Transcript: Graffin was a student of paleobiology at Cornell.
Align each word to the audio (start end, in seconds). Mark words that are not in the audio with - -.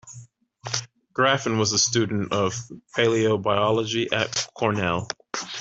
Graffin 1.13 1.59
was 1.59 1.73
a 1.73 1.77
student 1.77 2.33
of 2.33 2.53
paleobiology 2.97 4.11
at 4.11 4.47
Cornell. 4.55 5.07